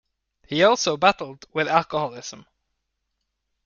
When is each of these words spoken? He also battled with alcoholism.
He 0.47 0.63
also 0.63 0.97
battled 0.97 1.45
with 1.53 1.67
alcoholism. 1.67 2.47